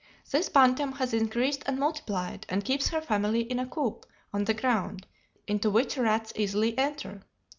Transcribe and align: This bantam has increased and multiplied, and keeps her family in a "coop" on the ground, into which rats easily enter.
This 0.31 0.49
bantam 0.49 0.93
has 0.93 1.13
increased 1.13 1.61
and 1.67 1.77
multiplied, 1.77 2.47
and 2.49 2.65
keeps 2.65 2.87
her 2.89 3.01
family 3.01 3.41
in 3.41 3.59
a 3.59 3.67
"coop" 3.67 4.07
on 4.33 4.45
the 4.45 4.55
ground, 4.55 5.05
into 5.45 5.69
which 5.69 5.95
rats 5.95 6.33
easily 6.35 6.75
enter. 6.75 7.21